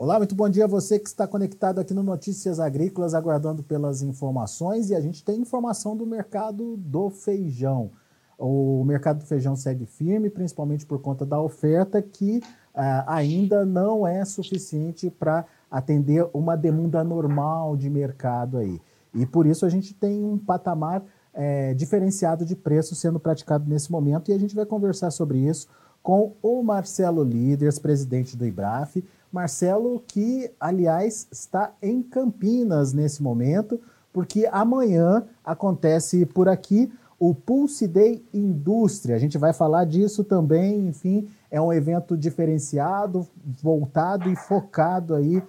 Olá, 0.00 0.16
muito 0.16 0.36
bom 0.36 0.48
dia 0.48 0.62
a 0.62 0.68
você 0.68 0.96
que 0.96 1.08
está 1.08 1.26
conectado 1.26 1.80
aqui 1.80 1.92
no 1.92 2.04
Notícias 2.04 2.60
Agrícolas, 2.60 3.14
aguardando 3.14 3.64
pelas 3.64 4.00
informações. 4.00 4.90
E 4.90 4.94
a 4.94 5.00
gente 5.00 5.24
tem 5.24 5.40
informação 5.40 5.96
do 5.96 6.06
mercado 6.06 6.76
do 6.76 7.10
feijão. 7.10 7.90
O 8.38 8.84
mercado 8.84 9.18
do 9.18 9.26
feijão 9.26 9.56
segue 9.56 9.86
firme, 9.86 10.30
principalmente 10.30 10.86
por 10.86 11.00
conta 11.00 11.26
da 11.26 11.40
oferta, 11.40 12.00
que 12.00 12.38
uh, 12.38 13.02
ainda 13.08 13.66
não 13.66 14.06
é 14.06 14.24
suficiente 14.24 15.10
para 15.10 15.44
atender 15.68 16.24
uma 16.32 16.56
demanda 16.56 17.02
normal 17.02 17.76
de 17.76 17.90
mercado 17.90 18.58
aí. 18.58 18.80
E 19.12 19.26
por 19.26 19.46
isso 19.46 19.66
a 19.66 19.68
gente 19.68 19.92
tem 19.92 20.24
um 20.24 20.38
patamar 20.38 21.02
é, 21.34 21.74
diferenciado 21.74 22.46
de 22.46 22.54
preço 22.54 22.94
sendo 22.94 23.18
praticado 23.18 23.68
nesse 23.68 23.90
momento. 23.90 24.30
E 24.30 24.32
a 24.32 24.38
gente 24.38 24.54
vai 24.54 24.64
conversar 24.64 25.10
sobre 25.10 25.38
isso 25.38 25.66
com 26.04 26.36
o 26.40 26.62
Marcelo 26.62 27.24
Líderes, 27.24 27.80
presidente 27.80 28.36
do 28.36 28.46
IBRAF. 28.46 29.04
Marcelo, 29.32 30.02
que 30.06 30.50
aliás 30.58 31.28
está 31.30 31.72
em 31.82 32.02
Campinas 32.02 32.92
nesse 32.92 33.22
momento, 33.22 33.80
porque 34.12 34.48
amanhã 34.50 35.24
acontece 35.44 36.24
por 36.26 36.48
aqui 36.48 36.90
o 37.18 37.34
Pulse 37.34 37.86
Day 37.86 38.24
Indústria. 38.32 39.16
A 39.16 39.18
gente 39.18 39.36
vai 39.36 39.52
falar 39.52 39.84
disso 39.84 40.24
também, 40.24 40.86
enfim, 40.86 41.28
é 41.50 41.60
um 41.60 41.72
evento 41.72 42.16
diferenciado, 42.16 43.26
voltado 43.62 44.30
e 44.30 44.36
focado 44.36 45.14
aí 45.14 45.42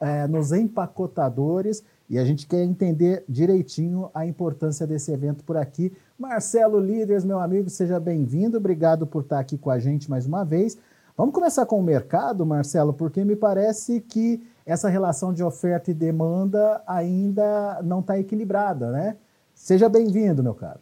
é, 0.00 0.26
nos 0.26 0.52
empacotadores 0.52 1.82
e 2.08 2.18
a 2.18 2.24
gente 2.24 2.46
quer 2.46 2.62
entender 2.62 3.24
direitinho 3.28 4.10
a 4.12 4.26
importância 4.26 4.86
desse 4.86 5.10
evento 5.10 5.42
por 5.44 5.56
aqui. 5.56 5.92
Marcelo 6.18 6.78
Líderes, 6.78 7.24
meu 7.24 7.40
amigo, 7.40 7.70
seja 7.70 7.98
bem-vindo. 7.98 8.58
Obrigado 8.58 9.06
por 9.06 9.22
estar 9.22 9.38
aqui 9.38 9.56
com 9.56 9.70
a 9.70 9.78
gente 9.78 10.10
mais 10.10 10.26
uma 10.26 10.44
vez. 10.44 10.76
Vamos 11.16 11.32
começar 11.32 11.64
com 11.64 11.78
o 11.78 11.82
mercado, 11.82 12.44
Marcelo, 12.44 12.92
porque 12.92 13.24
me 13.24 13.36
parece 13.36 14.00
que 14.00 14.42
essa 14.66 14.88
relação 14.88 15.32
de 15.32 15.44
oferta 15.44 15.92
e 15.92 15.94
demanda 15.94 16.82
ainda 16.88 17.80
não 17.84 18.00
está 18.00 18.18
equilibrada, 18.18 18.90
né? 18.90 19.16
Seja 19.54 19.88
bem-vindo, 19.88 20.42
meu 20.42 20.54
caro. 20.54 20.80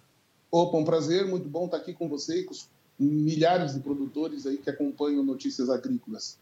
Opa, 0.51 0.79
um 0.79 0.85
prazer, 0.85 1.27
muito 1.27 1.47
bom 1.47 1.67
estar 1.67 1.77
aqui 1.77 1.93
com 1.93 2.09
você 2.09 2.41
e 2.41 2.45
com 2.45 2.53
os 2.53 2.67
milhares 2.99 3.75
de 3.75 3.81
produtores 3.81 4.47
aí 4.47 4.57
que 4.57 4.71
acompanham 4.71 5.23
Notícias 5.23 5.69
Agrícolas. 5.69 6.39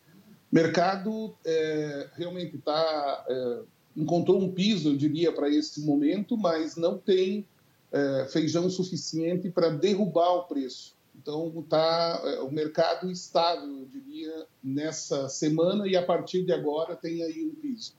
Mercado 0.53 1.35
é, 1.45 2.09
realmente 2.15 2.57
está 2.57 3.25
é, 3.29 3.61
encontrou 3.97 4.41
um 4.41 4.53
piso, 4.53 4.91
eu 4.91 4.97
diria, 4.97 5.33
para 5.33 5.49
esse 5.49 5.81
momento, 5.81 6.37
mas 6.37 6.77
não 6.77 6.97
tem 6.97 7.45
é, 7.91 8.27
feijão 8.31 8.71
suficiente 8.71 9.51
para 9.51 9.71
derrubar 9.71 10.33
o 10.35 10.45
preço. 10.45 10.95
Então, 11.21 11.63
tá, 11.69 12.23
é, 12.25 12.41
o 12.41 12.51
mercado 12.51 13.11
estável, 13.11 13.69
eu 13.69 13.87
diria, 13.87 14.47
nessa 14.65 15.29
semana 15.29 15.87
e 15.87 15.95
a 15.95 16.03
partir 16.03 16.45
de 16.45 16.53
agora 16.53 16.97
tem 16.97 17.23
aí 17.23 17.45
um 17.45 17.55
piso. 17.55 17.93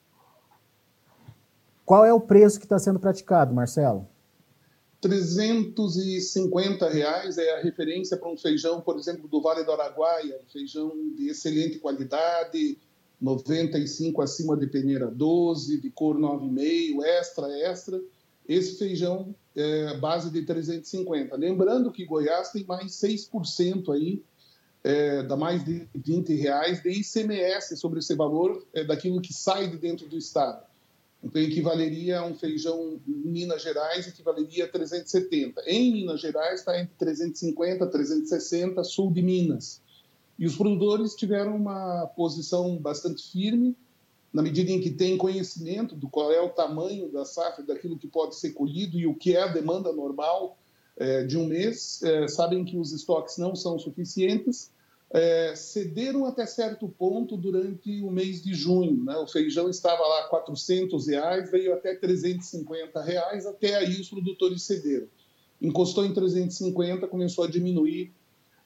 Qual 1.86 2.04
é 2.04 2.12
o 2.12 2.20
preço 2.20 2.58
que 2.58 2.66
está 2.66 2.80
sendo 2.80 3.00
praticado, 3.00 3.54
Marcelo? 3.54 4.08
350 5.02 6.90
reais 6.90 7.38
é 7.38 7.58
a 7.58 7.62
referência 7.62 8.18
para 8.18 8.30
um 8.30 8.38
feijão, 8.38 8.82
por 8.82 8.98
exemplo, 8.98 9.28
do 9.28 9.42
Vale 9.42 9.64
do 9.64 9.72
Araguaia, 9.72 10.40
um 10.44 10.52
feijão 10.52 10.92
de 11.16 11.30
excelente 11.30 11.78
qualidade, 11.78 12.78
95 13.20 14.20
acima 14.22 14.58
de 14.58 14.66
peneira 14.66 15.08
12, 15.08 15.80
de 15.80 15.92
cor 15.92 16.18
9,5, 16.18 17.04
extra, 17.04 17.48
extra. 17.60 18.02
Esse 18.48 18.80
feijão 18.80 19.36
é 19.56 19.98
base 19.98 20.30
de 20.30 20.44
350. 20.44 21.36
Lembrando 21.36 21.92
que 21.92 22.06
Goiás 22.06 22.52
tem 22.52 22.64
mais 22.66 22.92
6% 22.94 23.94
aí, 23.94 24.24
é, 24.84 25.24
dá 25.24 25.36
mais 25.36 25.64
de 25.64 25.88
20 25.94 26.34
reais 26.36 26.82
de 26.82 26.90
ICMS 26.90 27.78
sobre 27.78 28.00
esse 28.00 28.16
valor 28.16 28.66
é, 28.74 28.84
daquilo 28.84 29.22
que 29.22 29.34
sai 29.34 29.68
de 29.68 29.78
dentro 29.78 30.08
do 30.08 30.18
estado. 30.18 30.66
Então, 31.24 31.40
equivaleria 31.40 32.20
a 32.20 32.26
um 32.26 32.34
feijão 32.34 33.00
em 33.08 33.14
Minas 33.14 33.62
Gerais, 33.62 34.08
equivaleria 34.08 34.66
a 34.66 34.68
370. 34.68 35.62
Em 35.68 35.92
Minas 35.92 36.20
Gerais 36.20 36.62
está 36.62 36.80
entre 36.80 36.96
350 36.98 37.86
e 37.86 37.90
360, 37.90 38.84
sul 38.84 39.12
de 39.12 39.22
Minas. 39.22 39.82
E 40.40 40.48
os 40.48 40.56
produtores 40.56 41.14
tiveram 41.14 41.56
uma 41.56 42.08
posição 42.16 42.76
bastante 42.78 43.32
firme, 43.32 43.78
na 44.34 44.42
medida 44.42 44.72
em 44.72 44.80
que 44.80 44.90
têm 44.90 45.18
conhecimento 45.18 45.96
do 45.96 46.08
qual 46.08 46.32
é 46.32 46.40
o 46.40 46.50
tamanho 46.50 47.12
da 47.12 47.26
safra, 47.26 47.64
daquilo 47.64 47.98
que 47.98 48.08
pode 48.08 48.36
ser 48.36 48.52
colhido 48.52 48.98
e 48.98 49.06
o 49.06 49.16
que 49.16 49.36
é 49.36 49.44
a 49.44 49.48
demanda 49.48 49.92
normal 49.92 50.58
é, 50.98 51.24
de 51.24 51.38
um 51.38 51.46
mês, 51.46 52.02
é, 52.04 52.28
sabem 52.28 52.64
que 52.64 52.78
os 52.78 52.94
estoques 52.94 53.38
não 53.38 53.56
são 53.56 53.78
suficientes, 53.78 54.72
é, 55.14 55.54
cederam 55.56 56.26
até 56.26 56.46
certo 56.46 56.88
ponto 56.88 57.36
durante 57.36 58.02
o 58.02 58.10
mês 58.10 58.42
de 58.42 58.54
junho. 58.54 59.04
Né? 59.04 59.18
O 59.18 59.28
feijão 59.28 59.70
estava 59.70 60.02
lá 60.02 60.28
400 60.30 61.08
reais, 61.08 61.52
veio 61.52 61.74
até 61.74 61.96
350 61.96 63.02
reais, 63.02 63.46
até 63.46 63.76
aí 63.76 64.00
os 64.00 64.10
produtores 64.10 64.64
cederam. 64.64 65.08
Encostou 65.62 66.06
em 66.06 66.14
350, 66.14 67.08
começou 67.08 67.44
a 67.44 67.50
diminuir 67.50 68.14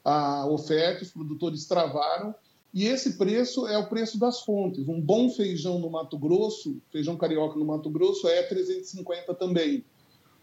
a 0.04 0.48
oferta, 0.48 1.04
os 1.04 1.12
produtores 1.12 1.66
travaram, 1.66 2.36
e 2.76 2.88
esse 2.88 3.14
preço 3.14 3.66
é 3.68 3.78
o 3.78 3.88
preço 3.88 4.20
das 4.20 4.42
fontes. 4.42 4.86
Um 4.90 5.00
bom 5.00 5.30
feijão 5.30 5.80
no 5.80 5.90
Mato 5.90 6.18
Grosso, 6.18 6.82
feijão 6.92 7.16
carioca 7.16 7.58
no 7.58 7.64
Mato 7.64 7.90
Grosso, 7.90 8.28
é 8.28 8.44
350 8.44 9.34
também. 9.34 9.86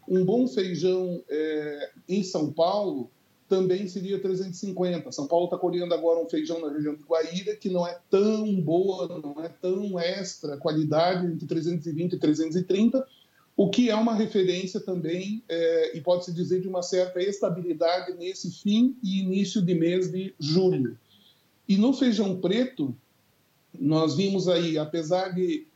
Um 0.09 0.25
bom 0.25 0.49
feijão 0.49 1.23
é, 1.29 1.91
em 2.09 2.23
São 2.23 2.51
Paulo 2.51 3.11
também 3.51 3.87
seria 3.87 4.19
350. 4.19 5.13
São 5.13 5.27
Paulo 5.27 5.45
está 5.45 5.59
colhendo 5.59 5.93
agora 5.93 6.21
um 6.21 6.29
feijão 6.29 6.59
na 6.59 6.73
região 6.73 6.95
do 6.95 7.05
Guaíra 7.05 7.55
que 7.55 7.69
não 7.69 7.87
é 7.87 8.01
tão 8.09 8.59
boa, 8.63 9.21
não 9.23 9.45
é 9.45 9.51
tão 9.51 10.01
extra 10.01 10.57
qualidade, 10.57 11.27
entre 11.27 11.47
320 11.47 12.15
e 12.15 12.19
330, 12.19 13.07
o 13.55 13.69
que 13.69 13.91
é 13.91 13.95
uma 13.95 14.15
referência 14.15 14.81
também, 14.81 15.45
é, 15.47 15.95
e 15.95 16.01
pode-se 16.01 16.33
dizer, 16.33 16.63
de 16.63 16.69
uma 16.69 16.83
certa 16.83 17.21
estabilidade 17.21 18.15
nesse 18.15 18.51
fim 18.51 18.97
e 19.03 19.21
início 19.21 19.61
de 19.61 19.75
mês 19.75 20.11
de 20.11 20.35
julho. 20.41 20.97
E 21.69 21.77
no 21.77 21.93
feijão 21.93 22.41
preto, 22.41 22.95
nós 23.79 24.15
vimos 24.15 24.49
aí, 24.49 24.77
apesar 24.77 25.31
de 25.31 25.67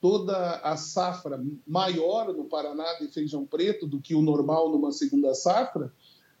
toda 0.00 0.60
a 0.60 0.76
safra 0.76 1.42
maior 1.66 2.32
no 2.32 2.44
Paraná 2.44 2.94
de 3.00 3.08
feijão 3.08 3.46
preto 3.46 3.86
do 3.86 4.00
que 4.00 4.14
o 4.14 4.22
normal 4.22 4.70
numa 4.70 4.92
segunda 4.92 5.34
safra, 5.34 5.92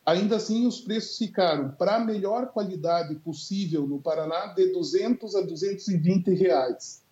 ainda 0.04 0.36
assim 0.36 0.66
os 0.66 0.80
preços 0.80 1.18
ficaram, 1.18 1.70
para 1.70 1.96
a 1.96 2.04
melhor 2.04 2.48
qualidade 2.52 3.14
possível 3.16 3.86
no 3.86 4.00
Paraná, 4.00 4.46
de 4.48 4.72
200 4.72 5.34
a 5.34 5.40
220 5.40 6.30
reais. 6.34 7.02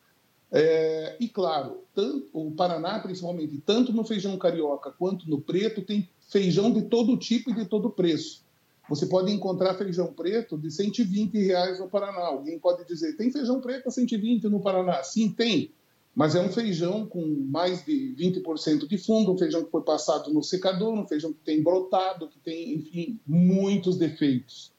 É, 0.52 1.16
e 1.18 1.28
claro, 1.28 1.82
tanto, 1.92 2.28
o 2.32 2.52
Paraná, 2.52 3.00
principalmente, 3.00 3.58
tanto 3.58 3.92
no 3.92 4.04
feijão 4.04 4.38
carioca 4.38 4.92
quanto 4.92 5.28
no 5.28 5.40
preto, 5.40 5.82
tem 5.82 6.08
feijão 6.28 6.72
de 6.72 6.82
todo 6.82 7.16
tipo 7.16 7.50
e 7.50 7.54
de 7.54 7.64
todo 7.64 7.90
preço. 7.90 8.43
Você 8.88 9.06
pode 9.06 9.32
encontrar 9.32 9.74
feijão 9.74 10.12
preto 10.12 10.58
de 10.58 10.70
120 10.70 11.38
reais 11.38 11.78
no 11.78 11.88
Paraná. 11.88 12.26
Alguém 12.26 12.58
pode 12.58 12.86
dizer, 12.86 13.16
tem 13.16 13.30
feijão 13.30 13.60
preto 13.60 13.88
a 13.88 13.90
120 13.90 14.44
no 14.44 14.60
Paraná? 14.60 15.02
Sim, 15.02 15.30
tem. 15.30 15.72
Mas 16.14 16.34
é 16.34 16.40
um 16.40 16.52
feijão 16.52 17.06
com 17.06 17.26
mais 17.48 17.84
de 17.84 18.14
20% 18.16 18.86
de 18.86 18.98
fundo, 18.98 19.32
um 19.32 19.38
feijão 19.38 19.64
que 19.64 19.70
foi 19.70 19.82
passado 19.82 20.32
no 20.32 20.42
secador, 20.42 20.94
um 20.94 21.08
feijão 21.08 21.32
que 21.32 21.40
tem 21.40 21.62
brotado, 21.62 22.28
que 22.28 22.38
tem, 22.38 22.74
enfim, 22.74 23.18
muitos 23.26 23.96
defeitos. 23.96 24.72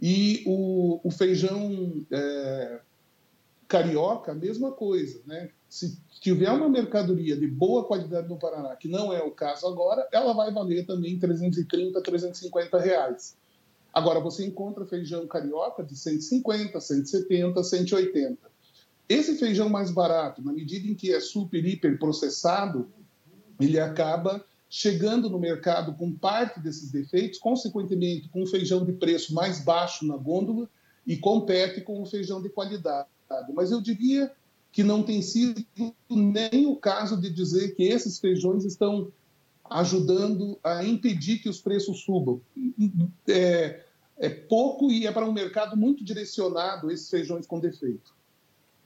E 0.00 0.42
o, 0.46 1.00
o 1.02 1.10
feijão 1.10 2.04
é, 2.10 2.80
carioca, 3.66 4.32
a 4.32 4.34
mesma 4.34 4.72
coisa, 4.72 5.22
né? 5.26 5.50
Se 5.68 5.98
tiver 6.20 6.50
uma 6.50 6.68
mercadoria 6.68 7.36
de 7.36 7.46
boa 7.46 7.84
qualidade 7.84 8.28
no 8.28 8.38
Paraná, 8.38 8.74
que 8.76 8.88
não 8.88 9.12
é 9.12 9.22
o 9.22 9.30
caso 9.30 9.66
agora, 9.66 10.08
ela 10.10 10.32
vai 10.32 10.52
valer 10.52 10.86
também 10.86 11.18
330, 11.18 12.00
350 12.00 12.78
reais. 12.78 13.36
Agora, 13.92 14.20
você 14.20 14.44
encontra 14.44 14.86
feijão 14.86 15.26
carioca 15.26 15.82
de 15.82 15.96
150, 15.96 16.80
170, 16.80 17.62
180. 17.62 18.38
Esse 19.08 19.36
feijão 19.38 19.68
mais 19.68 19.90
barato, 19.90 20.42
na 20.42 20.52
medida 20.52 20.86
em 20.86 20.94
que 20.94 21.12
é 21.12 21.20
super, 21.20 21.64
hiper 21.64 21.98
processado, 21.98 22.88
ele 23.58 23.78
acaba 23.78 24.44
chegando 24.70 25.30
no 25.30 25.38
mercado 25.38 25.94
com 25.94 26.12
parte 26.12 26.60
desses 26.60 26.90
defeitos, 26.90 27.38
consequentemente, 27.38 28.28
com 28.28 28.42
um 28.42 28.46
feijão 28.46 28.84
de 28.84 28.92
preço 28.92 29.34
mais 29.34 29.64
baixo 29.64 30.06
na 30.06 30.16
gôndola 30.16 30.68
e 31.06 31.16
compete 31.16 31.80
com 31.80 32.02
o 32.02 32.06
feijão 32.06 32.42
de 32.42 32.50
qualidade. 32.50 33.08
Mas 33.54 33.70
eu 33.70 33.80
diria 33.80 34.30
que 34.78 34.84
não 34.84 35.02
tem 35.02 35.20
sido 35.20 35.60
nem 36.08 36.64
o 36.68 36.76
caso 36.76 37.20
de 37.20 37.28
dizer 37.30 37.74
que 37.74 37.82
esses 37.82 38.20
feijões 38.20 38.64
estão 38.64 39.10
ajudando 39.68 40.56
a 40.62 40.84
impedir 40.84 41.40
que 41.40 41.48
os 41.48 41.60
preços 41.60 42.04
subam. 42.04 42.40
É, 43.26 43.80
é 44.16 44.28
pouco 44.28 44.88
e 44.92 45.04
é 45.04 45.10
para 45.10 45.26
um 45.26 45.32
mercado 45.32 45.76
muito 45.76 46.04
direcionado 46.04 46.92
esses 46.92 47.10
feijões 47.10 47.44
com 47.44 47.58
defeito. 47.58 48.14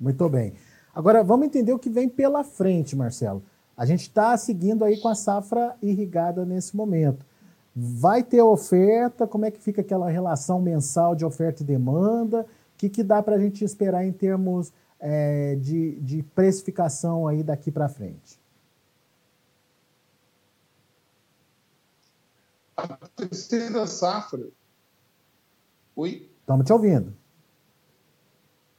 Muito 0.00 0.26
bem. 0.30 0.54
Agora 0.94 1.22
vamos 1.22 1.44
entender 1.44 1.74
o 1.74 1.78
que 1.78 1.90
vem 1.90 2.08
pela 2.08 2.42
frente, 2.42 2.96
Marcelo. 2.96 3.42
A 3.76 3.84
gente 3.84 4.00
está 4.00 4.34
seguindo 4.38 4.86
aí 4.86 4.96
com 4.96 5.08
a 5.08 5.14
safra 5.14 5.76
irrigada 5.82 6.46
nesse 6.46 6.74
momento. 6.74 7.22
Vai 7.76 8.22
ter 8.22 8.40
oferta? 8.40 9.26
Como 9.26 9.44
é 9.44 9.50
que 9.50 9.60
fica 9.60 9.82
aquela 9.82 10.08
relação 10.08 10.58
mensal 10.58 11.14
de 11.14 11.26
oferta 11.26 11.62
e 11.62 11.66
demanda? 11.66 12.46
que, 12.82 12.88
que 12.88 13.04
dá 13.04 13.22
para 13.22 13.36
a 13.36 13.38
gente 13.38 13.64
esperar 13.64 14.04
em 14.04 14.10
termos 14.10 14.72
é, 15.04 15.56
de, 15.56 16.00
de 16.00 16.22
precificação 16.22 17.26
aí 17.26 17.42
daqui 17.42 17.72
para 17.72 17.88
frente? 17.88 18.40
A 22.76 22.86
terceira 23.16 23.84
safra. 23.88 24.48
Oi? 25.96 26.30
Estamos 26.40 26.64
te 26.64 26.72
ouvindo. 26.72 27.14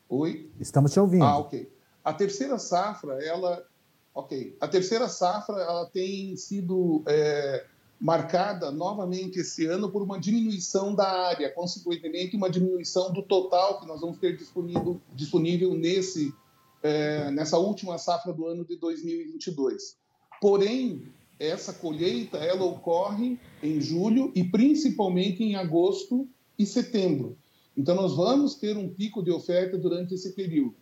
Oi? 0.08 0.50
Estamos 0.60 0.94
te 0.94 1.00
ouvindo. 1.00 1.26
Ah, 1.26 1.38
ok. 1.38 1.72
A 2.04 2.14
terceira 2.14 2.58
safra, 2.58 3.22
ela. 3.24 3.66
Ok. 4.14 4.58
A 4.62 4.68
terceira 4.68 5.10
safra, 5.10 5.56
ela 5.62 5.90
tem 5.90 6.36
sido 6.38 7.04
é, 7.06 7.66
marcada 8.04 8.70
novamente 8.70 9.40
esse 9.40 9.66
ano 9.66 9.90
por 9.90 10.02
uma 10.02 10.20
diminuição 10.20 10.94
da 10.94 11.10
área, 11.10 11.50
consequentemente, 11.50 12.36
uma 12.36 12.50
diminuição 12.50 13.14
do 13.14 13.24
total 13.24 13.80
que 13.80 13.88
nós 13.88 14.02
vamos 14.02 14.18
ter 14.18 14.36
disponível, 14.36 15.00
disponível 15.16 15.74
nesse, 15.74 16.36
é, 16.84 17.32
nessa 17.32 17.58
última 17.58 17.98
safra 17.98 18.34
do 18.34 18.46
ano 18.46 18.66
de 18.66 18.76
2022. 18.76 19.96
Porém, 20.42 21.04
essa 21.40 21.72
colheita 21.72 22.40
ela 22.40 22.66
ocorre 22.66 23.40
em 23.64 23.80
julho 23.80 24.34
e 24.36 24.44
principalmente 24.44 25.42
em 25.42 25.56
agosto 25.56 26.28
e 26.60 26.66
setembro. 26.66 27.38
Então, 27.78 27.96
nós 27.96 28.18
vamos 28.18 28.56
ter 28.56 28.76
um 28.76 28.90
pico 28.90 29.24
de 29.24 29.32
oferta 29.32 29.78
durante 29.78 30.14
esse 30.14 30.34
período. 30.34 30.76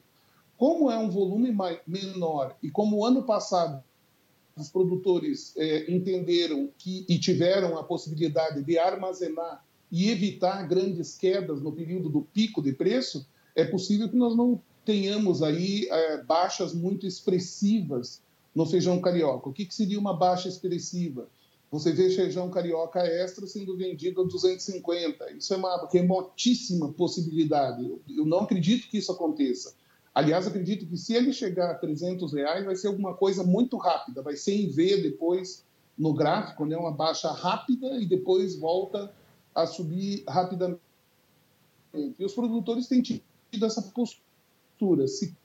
Como 0.58 0.90
é 0.90 0.98
um 0.98 1.12
volume 1.12 1.56
menor 1.86 2.58
e 2.64 2.72
como 2.72 2.98
o 2.98 3.06
ano 3.06 3.22
passado 3.22 3.84
os 4.56 4.70
produtores 4.70 5.54
é, 5.58 5.92
entenderam 5.92 6.70
que 6.78 7.06
e 7.08 7.18
tiveram 7.18 7.78
a 7.78 7.84
possibilidade 7.84 8.64
de 8.64 8.78
armazenar 8.78 9.66
e 9.92 10.10
evitar 10.10 10.68
grandes 10.68 11.18
quedas 11.18 11.62
no 11.62 11.72
período 11.72 12.10
do 12.10 12.22
pico 12.22 12.62
de 12.62 12.74
preço, 12.74 13.28
é 13.56 13.66
possível 13.66 14.08
que 14.10 14.16
nós 14.16 14.36
não 14.36 14.62
tenhamos 14.86 15.44
aí 15.44 15.88
é, 15.90 16.24
baixas 16.24 16.74
muito 16.74 17.06
expressivas 17.06 18.22
no 18.56 18.66
feijão 18.66 19.00
carioca. 19.00 19.50
O 19.50 19.54
que, 19.54 19.66
que 19.66 19.76
seria 19.76 20.00
uma 20.00 20.16
baixa 20.16 20.48
expressiva? 20.48 21.28
Você 21.70 21.94
vê 21.94 22.10
feijão 22.10 22.50
carioca 22.50 23.00
extra 23.00 23.48
sendo 23.48 23.78
vendido 23.78 24.22
a 24.22 24.26
250. 24.26 25.32
Isso 25.32 25.54
é 25.54 25.58
uma 25.58 25.88
remotíssima 25.92 26.92
possibilidade. 26.92 27.90
Eu 28.10 28.26
não 28.26 28.40
acredito 28.42 28.90
que 28.90 28.98
isso 28.98 29.12
aconteça. 29.12 29.74
Aliás, 30.14 30.46
acredito 30.46 30.86
que 30.86 30.98
se 30.98 31.14
ele 31.14 31.32
chegar 31.32 31.72
a 31.72 31.76
300 31.76 32.34
reais, 32.34 32.66
vai 32.66 32.76
ser 32.76 32.88
alguma 32.88 33.14
coisa 33.14 33.44
muito 33.44 33.78
rápida. 33.78 34.22
Vai 34.22 34.36
ser 34.36 34.54
em 34.54 34.70
V 34.70 35.02
depois 35.02 35.64
no 35.98 36.14
gráfico, 36.14 36.66
né? 36.66 36.76
uma 36.76 36.92
baixa 36.92 37.32
rápida 37.32 37.98
e 37.98 38.06
depois 38.06 38.56
volta 38.58 39.12
a 39.54 39.66
subir 39.66 40.24
rapidamente. 40.28 40.82
E 41.94 42.24
os 42.24 42.34
produtores 42.34 42.88
têm 42.88 43.02
tido 43.02 43.66
essa 43.66 43.82
postura. 43.82 45.08
Se 45.08 45.36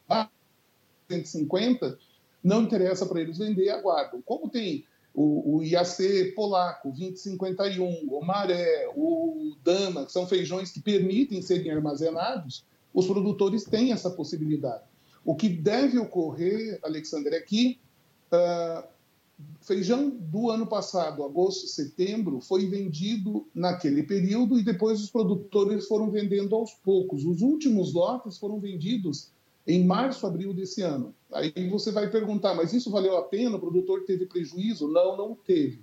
150, 1.08 1.98
não 2.42 2.62
interessa 2.62 3.06
para 3.06 3.20
eles 3.20 3.38
vender, 3.38 3.68
aguardam. 3.70 4.20
Como 4.22 4.48
tem 4.48 4.84
o, 5.14 5.56
o 5.56 5.64
IAC 5.64 6.32
polaco, 6.34 6.88
2051, 6.90 8.08
o 8.08 8.24
Maré, 8.24 8.90
o 8.94 9.56
Dama, 9.64 10.06
que 10.06 10.12
são 10.12 10.26
feijões 10.26 10.70
que 10.70 10.80
permitem 10.80 11.40
serem 11.42 11.70
armazenados, 11.70 12.64
os 12.96 13.06
produtores 13.06 13.62
têm 13.62 13.92
essa 13.92 14.08
possibilidade. 14.08 14.84
O 15.22 15.36
que 15.36 15.50
deve 15.50 15.98
ocorrer, 15.98 16.80
Alexander, 16.82 17.34
é 17.34 17.40
que 17.40 17.78
uh, 18.32 18.82
feijão 19.60 20.08
do 20.08 20.50
ano 20.50 20.66
passado, 20.66 21.22
agosto, 21.22 21.66
setembro, 21.66 22.40
foi 22.40 22.66
vendido 22.66 23.46
naquele 23.54 24.02
período 24.02 24.58
e 24.58 24.62
depois 24.62 25.02
os 25.02 25.10
produtores 25.10 25.86
foram 25.86 26.10
vendendo 26.10 26.56
aos 26.56 26.72
poucos. 26.72 27.26
Os 27.26 27.42
últimos 27.42 27.92
lotes 27.92 28.38
foram 28.38 28.58
vendidos 28.58 29.30
em 29.66 29.84
março, 29.84 30.26
abril 30.26 30.54
desse 30.54 30.80
ano. 30.80 31.14
Aí 31.30 31.52
você 31.68 31.92
vai 31.92 32.10
perguntar, 32.10 32.54
mas 32.54 32.72
isso 32.72 32.90
valeu 32.90 33.18
a 33.18 33.22
pena? 33.24 33.56
O 33.56 33.60
produtor 33.60 34.04
teve 34.06 34.24
prejuízo? 34.24 34.88
Não, 34.88 35.18
não 35.18 35.34
teve. 35.34 35.80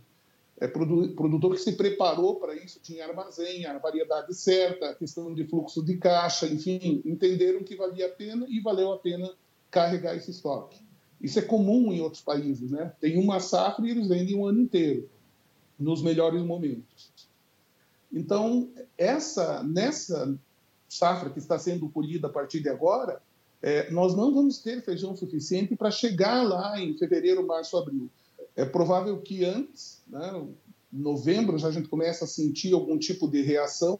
É 0.59 0.67
produtor 0.67 1.55
que 1.55 1.61
se 1.61 1.73
preparou 1.73 2.35
para 2.35 2.55
isso, 2.55 2.79
tinha 2.81 3.05
armazém, 3.05 3.65
a 3.65 3.77
variedade 3.79 4.33
certa, 4.35 4.93
questão 4.93 5.33
de 5.33 5.45
fluxo 5.45 5.83
de 5.83 5.97
caixa, 5.97 6.45
enfim, 6.45 7.01
entenderam 7.03 7.63
que 7.63 7.75
valia 7.75 8.05
a 8.05 8.09
pena 8.09 8.45
e 8.47 8.59
valeu 8.59 8.91
a 8.93 8.99
pena 8.99 9.33
carregar 9.71 10.15
esse 10.15 10.31
estoque. 10.31 10.79
Isso 11.19 11.39
é 11.39 11.41
comum 11.41 11.91
em 11.91 12.01
outros 12.01 12.21
países, 12.21 12.69
né? 12.69 12.93
Tem 12.99 13.17
uma 13.17 13.39
safra 13.39 13.85
e 13.87 13.91
eles 13.91 14.07
vendem 14.07 14.35
um 14.35 14.45
ano 14.45 14.61
inteiro, 14.61 15.09
nos 15.79 16.01
melhores 16.01 16.43
momentos. 16.43 17.11
Então, 18.11 18.69
essa 18.97 19.63
nessa 19.63 20.37
safra 20.87 21.29
que 21.31 21.39
está 21.39 21.57
sendo 21.57 21.89
colhida 21.89 22.27
a 22.27 22.29
partir 22.29 22.59
de 22.59 22.69
agora, 22.69 23.21
é, 23.61 23.89
nós 23.89 24.15
não 24.15 24.33
vamos 24.33 24.59
ter 24.59 24.83
feijão 24.83 25.15
suficiente 25.15 25.75
para 25.75 25.89
chegar 25.89 26.43
lá 26.43 26.79
em 26.79 26.95
fevereiro, 26.97 27.47
março, 27.47 27.77
abril. 27.77 28.09
É 28.55 28.65
provável 28.65 29.19
que 29.19 29.43
antes, 29.43 30.01
né, 30.07 30.45
novembro, 30.91 31.57
já 31.57 31.69
a 31.69 31.71
gente 31.71 31.87
começa 31.87 32.25
a 32.25 32.27
sentir 32.27 32.73
algum 32.73 32.97
tipo 32.97 33.27
de 33.27 33.41
reação 33.41 33.99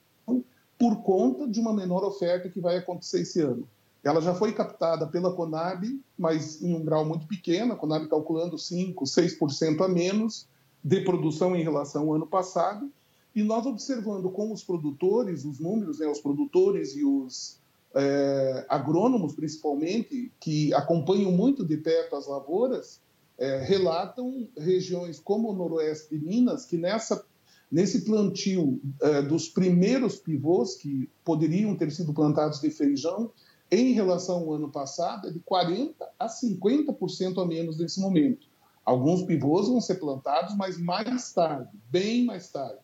por 0.77 1.01
conta 1.01 1.47
de 1.47 1.59
uma 1.59 1.73
menor 1.73 2.03
oferta 2.03 2.50
que 2.50 2.59
vai 2.59 2.77
acontecer 2.77 3.21
esse 3.21 3.39
ano. 3.39 3.67
Ela 4.03 4.21
já 4.21 4.35
foi 4.35 4.51
captada 4.51 5.07
pela 5.07 5.33
Conab, 5.33 5.88
mas 6.17 6.61
em 6.61 6.75
um 6.75 6.83
grau 6.83 7.05
muito 7.05 7.25
pequeno, 7.25 7.73
a 7.73 7.75
Conab 7.75 8.07
calculando 8.09 8.57
5%, 8.57 8.95
6% 8.95 9.81
a 9.83 9.88
menos 9.88 10.45
de 10.83 11.00
produção 11.01 11.55
em 11.55 11.63
relação 11.63 12.09
ao 12.09 12.15
ano 12.15 12.27
passado, 12.27 12.91
e 13.33 13.41
nós 13.41 13.65
observando 13.65 14.29
com 14.29 14.51
os 14.51 14.63
produtores, 14.63 15.45
os 15.45 15.59
números, 15.59 16.00
né, 16.00 16.07
os 16.07 16.19
produtores 16.19 16.95
e 16.95 17.03
os 17.03 17.57
é, 17.95 18.65
agrônomos, 18.67 19.33
principalmente, 19.33 20.31
que 20.39 20.73
acompanham 20.73 21.31
muito 21.31 21.65
de 21.65 21.77
perto 21.77 22.15
as 22.15 22.27
lavouras, 22.27 23.00
é, 23.38 23.59
relatam 23.63 24.47
regiões 24.57 25.19
como 25.19 25.50
o 25.50 25.56
noroeste 25.56 26.18
de 26.18 26.24
Minas, 26.24 26.65
que 26.65 26.77
nessa, 26.77 27.25
nesse 27.71 28.06
plantio 28.06 28.80
é, 29.01 29.21
dos 29.21 29.50
primeiros 29.50 30.18
pivôs 30.18 30.75
que 30.75 31.09
poderiam 31.24 31.75
ter 31.75 31.91
sido 31.91 32.13
plantados 32.13 32.59
de 32.59 32.69
feijão, 32.69 33.31
em 33.71 33.94
relação 33.94 34.38
ao 34.38 34.53
ano 34.53 34.69
passado, 34.69 35.27
é 35.27 35.31
de 35.31 35.39
40% 35.39 35.95
a 36.19 36.27
50% 36.27 37.41
a 37.41 37.45
menos 37.45 37.77
nesse 37.80 38.00
momento. 38.00 38.47
Alguns 38.85 39.24
pivôs 39.24 39.68
vão 39.68 39.81
ser 39.81 39.95
plantados, 39.95 40.56
mas 40.56 40.77
mais 40.77 41.31
tarde, 41.33 41.69
bem 41.89 42.25
mais 42.25 42.50
tarde. 42.50 42.79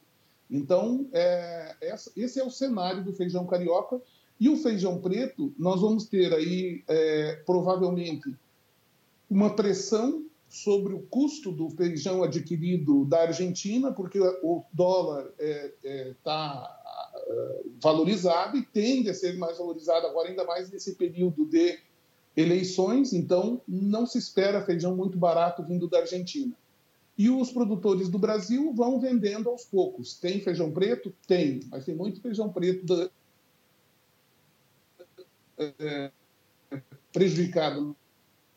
Então, 0.50 1.08
é, 1.14 1.76
esse 2.16 2.40
é 2.40 2.44
o 2.44 2.50
cenário 2.50 3.04
do 3.04 3.14
feijão 3.14 3.46
carioca 3.46 4.02
e 4.40 4.50
o 4.50 4.58
feijão 4.58 5.00
preto, 5.00 5.54
nós 5.60 5.82
vamos 5.82 6.06
ter 6.06 6.34
aí, 6.34 6.84
é, 6.88 7.44
provavelmente, 7.46 8.34
uma 9.30 9.54
pressão 9.54 10.26
sobre 10.50 10.94
o 10.94 11.02
custo 11.04 11.52
do 11.52 11.70
feijão 11.70 12.24
adquirido 12.24 13.06
da 13.06 13.22
Argentina, 13.22 13.92
porque 13.92 14.20
o 14.20 14.64
dólar 14.74 15.32
está 15.38 15.44
é, 15.44 15.74
é, 15.84 16.16
tá, 16.24 17.14
é, 17.16 17.62
valorizado 17.80 18.58
e 18.58 18.66
tende 18.66 19.10
a 19.10 19.14
ser 19.14 19.38
mais 19.38 19.60
valorizado 19.60 20.08
agora, 20.08 20.30
ainda 20.30 20.44
mais 20.44 20.72
nesse 20.72 20.96
período 20.96 21.46
de 21.46 21.80
eleições, 22.36 23.14
então 23.14 23.62
não 23.68 24.08
se 24.08 24.18
espera 24.18 24.66
feijão 24.66 24.96
muito 24.96 25.18
barato 25.18 25.64
vindo 25.64 25.88
da 25.88 26.00
Argentina. 26.00 26.56
E 27.16 27.30
os 27.30 27.52
produtores 27.52 28.10
do 28.10 28.18
Brasil 28.18 28.74
vão 28.74 29.00
vendendo 29.00 29.50
aos 29.50 29.66
poucos. 29.66 30.16
Tem 30.16 30.42
feijão 30.42 30.72
preto? 30.72 31.14
Tem, 31.28 31.60
mas 31.70 31.86
tem 31.86 31.94
muito 31.94 32.22
feijão 32.22 32.52
preto 32.52 32.86
da, 32.86 33.10
é, 35.80 36.12
prejudicado 37.12 37.96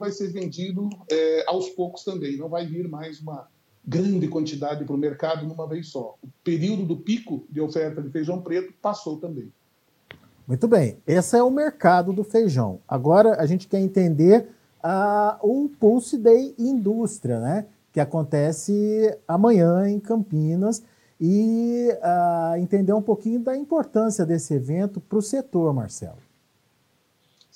vai 0.02 0.11
ser 0.11 0.32
vendido 0.32 0.90
é, 1.09 1.44
aos 1.47 1.68
poucos 1.71 2.02
também, 2.02 2.37
não 2.37 2.49
vai 2.49 2.66
vir 2.66 2.88
mais 2.88 3.21
uma 3.21 3.47
grande 3.87 4.26
quantidade 4.26 4.85
para 4.85 4.97
o 4.97 4.99
mercado 4.99 5.47
numa 5.47 5.68
vez 5.68 5.90
só. 5.90 6.16
O 6.21 6.28
período 6.42 6.85
do 6.85 6.97
pico 6.97 7.44
de 7.49 7.61
oferta 7.61 8.02
de 8.02 8.11
feijão 8.11 8.42
preto 8.42 8.75
passou 8.82 9.18
também. 9.18 9.52
Muito 10.44 10.66
bem, 10.66 10.99
esse 11.06 11.37
é 11.37 11.42
o 11.42 11.52
mercado 11.52 12.12
do 12.12 12.25
feijão. 12.25 12.80
Agora 12.87 13.40
a 13.40 13.47
gente 13.47 13.68
quer 13.68 13.78
entender 13.78 14.49
uh, 14.82 15.38
o 15.40 15.68
Pulse 15.68 16.18
Day 16.18 16.52
Indústria, 16.59 17.38
né? 17.38 17.66
Que 17.92 18.00
acontece 18.00 19.16
amanhã 19.28 19.88
em 19.88 20.00
Campinas 20.00 20.82
e 21.21 21.90
uh, 21.92 22.56
entender 22.56 22.92
um 22.92 23.02
pouquinho 23.02 23.38
da 23.38 23.56
importância 23.56 24.26
desse 24.26 24.52
evento 24.52 25.00
para 25.00 25.18
o 25.18 25.23
setor, 25.23 25.73
Marcelo. 25.73 26.18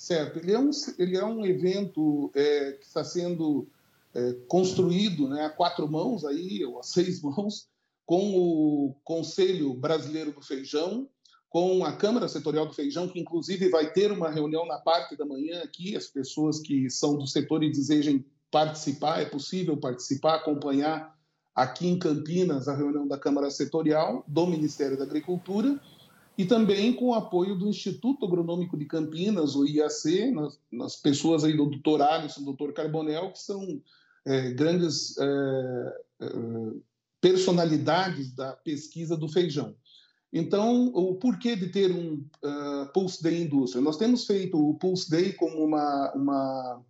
Certo. 0.07 0.39
Ele 0.39 0.53
é 0.53 0.57
um, 0.57 0.69
ele 0.97 1.17
é 1.17 1.25
um 1.25 1.45
evento 1.45 2.31
é, 2.33 2.71
que 2.71 2.85
está 2.85 3.03
sendo 3.03 3.67
é, 4.15 4.31
construído 4.47 5.27
né, 5.27 5.43
a 5.43 5.49
quatro 5.49 5.85
mãos, 5.85 6.23
aí, 6.23 6.63
ou 6.63 6.79
a 6.79 6.83
seis 6.87 7.21
mãos, 7.21 7.67
com 8.05 8.33
o 8.33 8.95
Conselho 9.03 9.73
Brasileiro 9.73 10.31
do 10.31 10.41
Feijão, 10.41 11.09
com 11.49 11.83
a 11.83 11.91
Câmara 11.91 12.29
Setorial 12.29 12.67
do 12.67 12.73
Feijão, 12.73 13.09
que 13.09 13.19
inclusive 13.19 13.67
vai 13.67 13.91
ter 13.91 14.09
uma 14.09 14.31
reunião 14.31 14.65
na 14.65 14.77
parte 14.77 15.17
da 15.17 15.25
manhã 15.25 15.61
aqui, 15.61 15.93
as 15.97 16.07
pessoas 16.07 16.61
que 16.61 16.89
são 16.89 17.17
do 17.17 17.27
setor 17.27 17.61
e 17.61 17.69
desejem 17.69 18.25
participar, 18.49 19.19
é 19.19 19.25
possível 19.25 19.75
participar, 19.75 20.35
acompanhar 20.35 21.13
aqui 21.53 21.85
em 21.85 21.99
Campinas 21.99 22.69
a 22.69 22.75
reunião 22.77 23.05
da 23.05 23.19
Câmara 23.19 23.51
Setorial 23.51 24.23
do 24.25 24.47
Ministério 24.47 24.97
da 24.97 25.03
Agricultura 25.03 25.77
e 26.37 26.45
também 26.45 26.93
com 26.93 27.07
o 27.07 27.13
apoio 27.15 27.55
do 27.55 27.67
Instituto 27.67 28.25
Agronômico 28.25 28.77
de 28.77 28.85
Campinas, 28.85 29.55
o 29.55 29.65
IAC, 29.65 30.31
nas, 30.31 30.59
nas 30.71 30.95
pessoas 30.95 31.43
aí 31.43 31.57
do 31.57 31.65
doutor 31.65 32.01
Alisson, 32.01 32.41
do 32.41 32.45
doutor 32.47 32.73
Carbonel, 32.73 33.31
que 33.31 33.39
são 33.39 33.81
é, 34.25 34.51
grandes 34.51 35.17
é, 35.17 35.93
é, 36.21 36.27
personalidades 37.19 38.31
da 38.33 38.53
pesquisa 38.53 39.17
do 39.17 39.27
feijão. 39.27 39.75
Então, 40.31 40.87
o 40.93 41.15
porquê 41.15 41.55
de 41.55 41.69
ter 41.69 41.91
um 41.91 42.23
uh, 42.43 42.91
Pulse 42.93 43.23
Day 43.23 43.41
Indústria? 43.41 43.81
Nós 43.81 43.97
temos 43.97 44.25
feito 44.25 44.57
o 44.57 44.75
Pulse 44.75 45.09
Day 45.09 45.31
como 45.33 45.63
uma, 45.63 46.11
uma, 46.13 46.85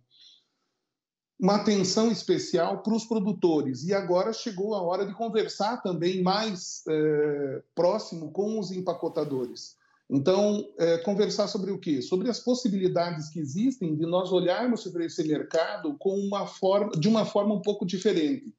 uma 1.38 1.56
atenção 1.56 2.10
especial 2.10 2.82
para 2.82 2.94
os 2.94 3.04
produtores. 3.04 3.84
E 3.84 3.94
agora 3.94 4.32
chegou 4.32 4.74
a 4.74 4.82
hora 4.82 5.06
de 5.06 5.14
conversar 5.14 5.80
também 5.82 6.22
mais 6.22 6.82
uh, 6.88 7.62
próximo 7.74 8.32
com 8.32 8.58
os 8.58 8.72
empacotadores. 8.72 9.76
Então, 10.10 10.60
uh, 10.60 11.02
conversar 11.04 11.46
sobre 11.46 11.70
o 11.70 11.78
quê? 11.78 12.02
Sobre 12.02 12.28
as 12.28 12.40
possibilidades 12.40 13.28
que 13.28 13.38
existem 13.38 13.94
de 13.94 14.06
nós 14.06 14.32
olharmos 14.32 14.84
para 14.88 15.04
esse 15.04 15.22
mercado 15.22 15.96
com 15.98 16.18
uma 16.18 16.46
forma, 16.46 16.90
de 16.92 17.06
uma 17.06 17.24
forma 17.24 17.54
um 17.54 17.62
pouco 17.62 17.86
diferente. 17.86 18.52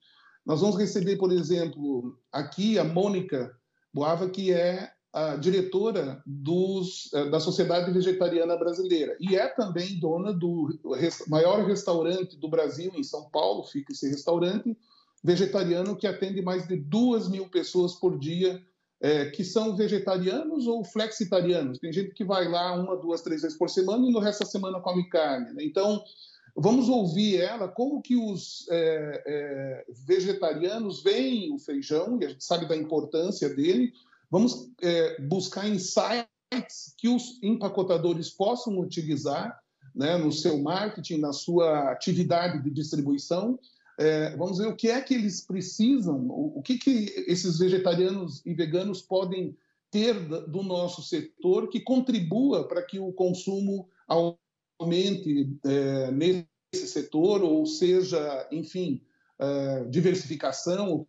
Nós 0.45 0.61
vamos 0.61 0.77
receber, 0.77 1.17
por 1.17 1.31
exemplo, 1.31 2.17
aqui 2.31 2.79
a 2.79 2.83
Mônica 2.83 3.53
Boava, 3.93 4.29
que 4.29 4.53
é 4.53 4.89
a 5.11 5.35
diretora 5.35 6.21
dos, 6.25 7.11
eh, 7.13 7.29
da 7.29 7.39
Sociedade 7.39 7.91
Vegetariana 7.91 8.55
Brasileira 8.55 9.17
e 9.19 9.35
é 9.35 9.47
também 9.47 9.99
dona 9.99 10.31
do 10.31 10.69
maior 11.27 11.65
restaurante 11.65 12.37
do 12.37 12.47
Brasil, 12.47 12.91
em 12.95 13.03
São 13.03 13.29
Paulo, 13.29 13.63
fica 13.63 13.91
esse 13.91 14.07
restaurante 14.07 14.77
vegetariano 15.23 15.95
que 15.95 16.07
atende 16.07 16.41
mais 16.41 16.67
de 16.67 16.75
duas 16.75 17.27
mil 17.27 17.49
pessoas 17.49 17.95
por 17.95 18.17
dia, 18.17 18.61
é, 19.01 19.25
que 19.31 19.43
são 19.43 19.75
vegetarianos 19.75 20.67
ou 20.67 20.83
flexitarianos. 20.83 21.79
Tem 21.79 21.91
gente 21.91 22.13
que 22.13 22.23
vai 22.23 22.47
lá 22.47 22.73
uma, 22.73 22.95
duas, 22.95 23.21
três 23.21 23.41
vezes 23.41 23.57
por 23.57 23.69
semana 23.69 24.05
e 24.05 24.11
no 24.11 24.19
resto 24.19 24.41
da 24.41 24.45
semana 24.45 24.79
come 24.79 25.09
carne. 25.09 25.53
Né? 25.53 25.63
Então, 25.63 26.03
vamos 26.55 26.87
ouvir 26.87 27.37
ela 27.37 27.67
como 27.67 28.01
que 28.01 28.15
os 28.15 28.67
é, 28.69 29.23
é, 29.25 29.85
vegetarianos 30.05 31.01
veem 31.01 31.53
o 31.53 31.59
feijão, 31.59 32.19
e 32.21 32.25
a 32.25 32.29
gente 32.29 32.43
sabe 32.43 32.67
da 32.67 32.75
importância 32.75 33.49
dele, 33.49 33.93
Vamos 34.29 34.71
é, 34.81 35.21
buscar 35.21 35.67
insights 35.67 36.93
que 36.97 37.07
os 37.07 37.41
empacotadores 37.41 38.29
possam 38.29 38.79
utilizar 38.79 39.59
né, 39.95 40.17
no 40.17 40.31
seu 40.31 40.61
marketing, 40.61 41.17
na 41.17 41.33
sua 41.33 41.91
atividade 41.91 42.63
de 42.63 42.69
distribuição. 42.69 43.59
É, 43.97 44.35
vamos 44.37 44.59
ver 44.59 44.67
o 44.67 44.75
que 44.75 44.89
é 44.89 45.01
que 45.01 45.13
eles 45.13 45.45
precisam, 45.45 46.27
o, 46.29 46.59
o 46.59 46.61
que, 46.61 46.77
que 46.77 47.13
esses 47.27 47.57
vegetarianos 47.57 48.41
e 48.45 48.53
veganos 48.53 49.01
podem 49.01 49.57
ter 49.91 50.13
do 50.47 50.63
nosso 50.63 51.01
setor 51.01 51.67
que 51.67 51.81
contribua 51.81 52.67
para 52.67 52.83
que 52.83 52.99
o 52.99 53.11
consumo 53.11 53.89
aumente 54.07 55.57
é, 55.65 56.11
nesse 56.11 56.87
setor, 56.87 57.41
ou 57.41 57.65
seja, 57.65 58.47
enfim, 58.51 59.01
é, 59.39 59.83
diversificação, 59.85 60.93
o 60.93 61.07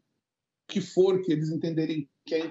que 0.66 0.80
for 0.80 1.20
que 1.20 1.30
eles 1.30 1.50
entenderem 1.50 2.08
que 2.24 2.34
é 2.34 2.50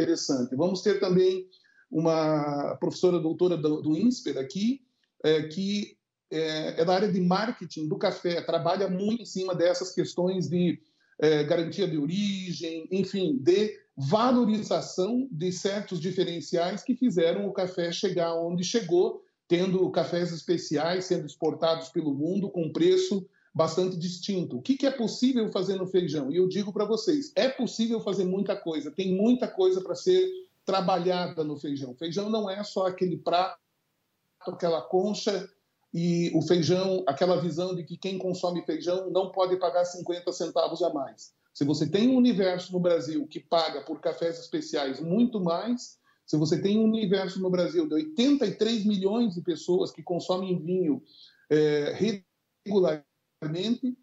interessante. 0.00 0.56
Vamos 0.56 0.82
ter 0.82 0.98
também 0.98 1.46
uma 1.90 2.76
professora 2.76 3.18
doutora 3.18 3.56
do, 3.56 3.82
do 3.82 3.96
INSPER 3.96 4.38
aqui, 4.38 4.80
é, 5.24 5.42
que 5.42 5.96
é, 6.30 6.80
é, 6.80 6.84
da 6.84 6.94
área 6.94 7.12
de 7.12 7.20
marketing 7.20 7.88
do 7.88 7.98
café, 7.98 8.40
trabalha 8.40 8.88
muito 8.88 9.22
em 9.22 9.26
cima 9.26 9.54
dessas 9.54 9.92
questões 9.92 10.48
de 10.48 10.80
é, 11.18 11.42
garantia 11.44 11.88
de 11.88 11.98
origem, 11.98 12.86
enfim, 12.90 13.36
de 13.38 13.76
valorização 13.96 15.28
de 15.30 15.52
certos 15.52 16.00
diferenciais 16.00 16.82
que 16.82 16.94
fizeram 16.94 17.46
o 17.46 17.52
café 17.52 17.92
chegar 17.92 18.34
onde 18.34 18.64
chegou, 18.64 19.22
tendo 19.48 19.90
cafés 19.90 20.32
especiais 20.32 21.06
sendo 21.06 21.26
exportados 21.26 21.88
pelo 21.88 22.14
mundo 22.14 22.48
com 22.48 22.72
preço 22.72 23.28
bastante 23.52 23.96
distinto. 23.96 24.58
O 24.58 24.62
que, 24.62 24.76
que 24.76 24.86
é 24.86 24.90
possível 24.90 25.50
fazer 25.50 25.76
no 25.76 25.86
feijão? 25.86 26.30
E 26.30 26.36
eu 26.36 26.48
digo 26.48 26.72
para 26.72 26.84
vocês, 26.84 27.32
é 27.34 27.48
possível 27.48 28.00
fazer 28.00 28.24
muita 28.24 28.56
coisa, 28.56 28.90
tem 28.90 29.14
muita 29.14 29.48
coisa 29.48 29.80
para 29.80 29.94
ser 29.94 30.28
trabalhada 30.64 31.42
no 31.42 31.56
feijão. 31.56 31.94
Feijão 31.94 32.30
não 32.30 32.48
é 32.48 32.62
só 32.62 32.86
aquele 32.86 33.16
prato, 33.16 33.58
aquela 34.40 34.80
concha 34.82 35.48
e 35.92 36.30
o 36.34 36.42
feijão, 36.42 37.02
aquela 37.06 37.40
visão 37.40 37.74
de 37.74 37.82
que 37.82 37.96
quem 37.96 38.18
consome 38.18 38.64
feijão 38.64 39.10
não 39.10 39.32
pode 39.32 39.56
pagar 39.56 39.84
50 39.84 40.32
centavos 40.32 40.82
a 40.82 40.92
mais. 40.92 41.32
Se 41.52 41.64
você 41.64 41.88
tem 41.88 42.08
um 42.08 42.16
universo 42.16 42.72
no 42.72 42.78
Brasil 42.78 43.26
que 43.26 43.40
paga 43.40 43.82
por 43.82 44.00
cafés 44.00 44.38
especiais 44.38 45.00
muito 45.00 45.40
mais, 45.40 45.98
se 46.24 46.36
você 46.36 46.62
tem 46.62 46.78
um 46.78 46.84
universo 46.84 47.40
no 47.40 47.50
Brasil 47.50 47.88
de 47.88 47.94
83 47.94 48.86
milhões 48.86 49.34
de 49.34 49.42
pessoas 49.42 49.90
que 49.90 50.00
consomem 50.00 50.62
vinho 50.62 51.02
é, 51.50 52.22
regularmente, 52.64 53.09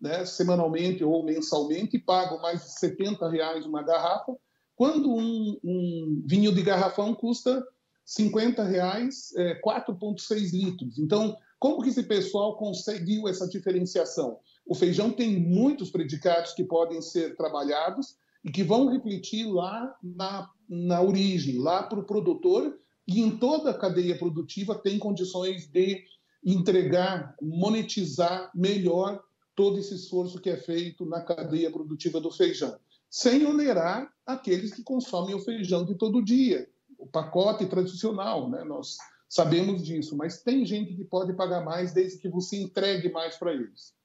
né, 0.01 0.25
semanalmente 0.25 1.03
ou 1.03 1.23
mensalmente, 1.23 1.99
pagam 1.99 2.41
mais 2.41 2.63
de 2.63 2.79
70 2.79 3.29
reais 3.29 3.65
uma 3.65 3.83
garrafa, 3.83 4.35
quando 4.75 5.13
um, 5.13 5.59
um 5.63 6.23
vinho 6.25 6.53
de 6.53 6.61
garrafão 6.63 7.13
custa 7.13 7.63
50 8.05 8.63
reais, 8.63 9.33
é, 9.35 9.59
4,6 9.61 10.53
litros. 10.53 10.97
Então, 10.97 11.35
como 11.59 11.81
que 11.81 11.89
esse 11.89 12.03
pessoal 12.03 12.57
conseguiu 12.57 13.27
essa 13.27 13.47
diferenciação? 13.47 14.39
O 14.65 14.73
feijão 14.73 15.11
tem 15.11 15.39
muitos 15.39 15.89
predicados 15.89 16.53
que 16.53 16.63
podem 16.63 17.01
ser 17.01 17.35
trabalhados 17.35 18.15
e 18.43 18.51
que 18.51 18.63
vão 18.63 18.87
refletir 18.87 19.45
lá 19.45 19.95
na, 20.01 20.49
na 20.69 21.01
origem, 21.01 21.57
lá 21.57 21.83
para 21.83 21.99
o 21.99 22.05
produtor, 22.05 22.77
e 23.07 23.21
em 23.21 23.37
toda 23.37 23.71
a 23.71 23.77
cadeia 23.77 24.17
produtiva 24.17 24.75
tem 24.75 24.99
condições 24.99 25.67
de 25.67 26.03
entregar, 26.45 27.35
monetizar 27.41 28.51
melhor 28.53 29.21
todo 29.57 29.79
esse 29.79 29.95
esforço 29.95 30.39
que 30.39 30.51
é 30.51 30.55
feito 30.55 31.03
na 31.03 31.19
cadeia 31.19 31.71
produtiva 31.71 32.21
do 32.21 32.29
feijão, 32.29 32.77
sem 33.09 33.43
onerar 33.43 34.07
aqueles 34.23 34.71
que 34.71 34.83
consomem 34.83 35.33
o 35.33 35.39
feijão 35.39 35.83
de 35.83 35.95
todo 35.95 36.23
dia, 36.23 36.69
o 36.95 37.07
pacote 37.07 37.65
tradicional, 37.65 38.47
né? 38.47 38.63
Nós 38.63 38.97
sabemos 39.27 39.83
disso, 39.83 40.15
mas 40.15 40.43
tem 40.43 40.63
gente 40.63 40.93
que 40.93 41.03
pode 41.03 41.33
pagar 41.33 41.65
mais 41.65 41.91
desde 41.91 42.19
que 42.19 42.29
você 42.29 42.55
entregue 42.57 43.11
mais 43.11 43.35
para 43.35 43.51
eles. 43.51 43.95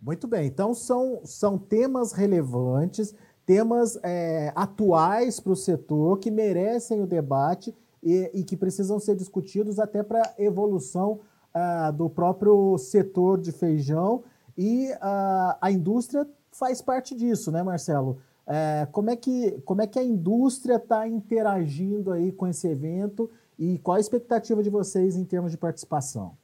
Muito 0.00 0.26
bem, 0.26 0.46
então 0.46 0.72
são, 0.72 1.20
são 1.22 1.58
temas 1.58 2.12
relevantes, 2.12 3.14
temas 3.44 3.98
é, 4.02 4.52
atuais 4.56 5.38
para 5.38 5.52
o 5.52 5.56
setor 5.56 6.18
que 6.18 6.30
merecem 6.30 7.02
o 7.02 7.06
debate 7.06 7.74
e, 8.02 8.30
e 8.32 8.42
que 8.42 8.56
precisam 8.56 8.98
ser 8.98 9.16
discutidos 9.16 9.78
até 9.78 10.02
para 10.02 10.22
a 10.22 10.42
evolução 10.42 11.20
ah, 11.52 11.90
do 11.90 12.08
próprio 12.08 12.78
setor 12.78 13.38
de 13.38 13.52
feijão 13.52 14.24
e 14.56 14.90
a, 15.00 15.58
a 15.60 15.70
indústria 15.70 16.26
faz 16.52 16.80
parte 16.80 17.14
disso, 17.14 17.50
né, 17.50 17.62
Marcelo? 17.62 18.18
É, 18.46 18.86
como, 18.92 19.10
é 19.10 19.16
que, 19.16 19.60
como 19.64 19.82
é 19.82 19.86
que 19.86 19.98
a 19.98 20.04
indústria 20.04 20.76
está 20.76 21.06
interagindo 21.06 22.12
aí 22.12 22.30
com 22.30 22.46
esse 22.46 22.68
evento 22.68 23.30
e 23.58 23.78
qual 23.78 23.96
a 23.96 24.00
expectativa 24.00 24.62
de 24.62 24.70
vocês 24.70 25.16
em 25.16 25.24
termos 25.24 25.50
de 25.50 25.58
participação? 25.58 26.36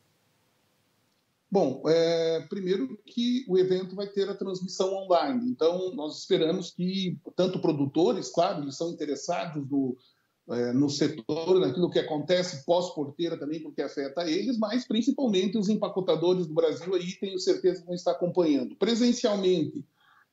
Bom, 1.51 1.83
é, 1.87 2.41
primeiro 2.49 2.99
que 3.05 3.45
o 3.47 3.59
evento 3.59 3.95
vai 3.95 4.07
ter 4.07 4.29
a 4.29 4.35
transmissão 4.35 4.95
online, 4.95 5.51
então 5.51 5.95
nós 5.95 6.19
esperamos 6.19 6.71
que 6.71 7.19
tanto 7.37 7.61
produtores, 7.61 8.31
claro, 8.31 8.63
eles 8.63 8.75
são 8.75 8.91
interessados 8.91 9.69
no, 9.69 9.97
no 10.75 10.91
setor, 10.91 11.61
naquilo 11.61 11.91
que 11.91 11.99
acontece 11.99 12.65
pós-porteira 12.65 13.39
também, 13.39 13.61
porque 13.61 13.81
afeta 13.81 14.29
eles, 14.29 14.59
mas 14.59 14.87
principalmente 14.87 15.57
os 15.57 15.69
empacotadores 15.69 16.47
do 16.47 16.55
Brasil 16.55 16.95
aí, 16.95 17.13
tenho 17.19 17.39
certeza 17.39 17.81
que 17.81 17.87
vão 17.87 17.95
estar 17.95 18.13
acompanhando. 18.13 18.77
Presencialmente, 18.77 19.85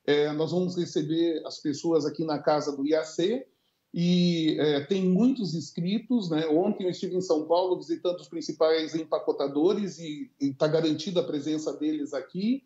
é, 0.06 0.32
nós 0.34 0.52
vamos 0.52 0.76
receber 0.76 1.42
as 1.46 1.60
pessoas 1.60 2.06
aqui 2.06 2.26
na 2.26 2.40
casa 2.40 2.76
do 2.76 2.86
IAC, 2.86 3.46
e 3.94 4.56
é, 4.60 4.82
tem 4.82 5.04
muitos 5.04 5.54
inscritos. 5.56 6.30
Né? 6.30 6.46
Ontem 6.48 6.86
eu 6.86 6.90
estive 6.92 7.16
em 7.16 7.22
São 7.22 7.48
Paulo 7.48 7.78
visitando 7.78 8.20
os 8.20 8.28
principais 8.28 8.94
empacotadores 8.96 9.98
e 10.00 10.32
está 10.40 10.68
garantida 10.68 11.22
a 11.22 11.26
presença 11.26 11.74
deles 11.74 12.14
aqui. 12.14 12.64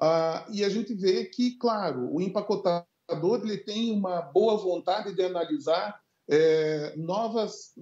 Ah, 0.00 0.46
e 0.52 0.64
a 0.64 0.68
gente 0.68 0.94
vê 0.94 1.24
que, 1.24 1.56
claro, 1.58 2.12
o 2.12 2.20
empacotador 2.20 2.86
ele 3.42 3.58
tem 3.58 3.92
uma 3.92 4.20
boa 4.20 4.56
vontade 4.56 5.14
de 5.14 5.22
analisar 5.22 6.00
é, 6.28 6.94
novas, 6.96 7.72